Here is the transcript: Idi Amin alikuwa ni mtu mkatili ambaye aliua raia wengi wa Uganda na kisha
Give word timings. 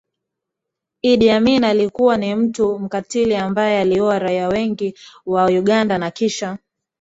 Idi 1.01 1.29
Amin 1.31 1.63
alikuwa 1.63 2.17
ni 2.17 2.35
mtu 2.35 2.79
mkatili 2.79 3.35
ambaye 3.35 3.79
aliua 3.81 4.19
raia 4.19 4.47
wengi 4.47 4.97
wa 5.25 5.45
Uganda 5.45 5.97
na 5.97 6.11
kisha 6.11 6.57